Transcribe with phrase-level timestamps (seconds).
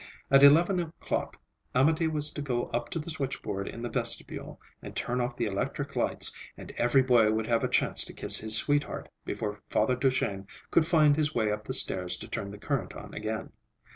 [0.31, 1.39] At eleven o'clock,
[1.75, 5.45] Amédée was to go up to the switchboard in the vestibule and turn off the
[5.45, 9.95] electric lights, and every boy would have a chance to kiss his sweetheart before Father
[9.95, 13.51] Duchesne could find his way up the stairs to turn the current on again.